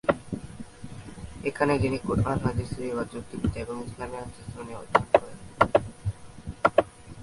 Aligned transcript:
এখানেই 1.49 1.79
তিনি 1.79 1.97
"কুরআন", 2.05 2.37
হাদিস, 2.45 2.67
সুফিবাদ, 2.69 3.07
যুক্তিবিদ্যা 3.13 3.59
এবং 3.61 3.75
ইসলামি 3.87 4.15
আইনশাস্ত্র 4.17 4.59
নিয়ে 4.65 4.79
অধ্যয়ন 4.81 5.07
করেন। 5.13 5.37